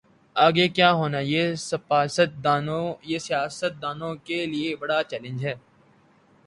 [0.35, 5.53] آگے کیا ہوناہے یہ سیاست دانوں کے لئے بڑا چیلنج ہے۔